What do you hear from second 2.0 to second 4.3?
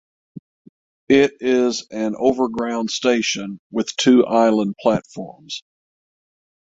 overground station with two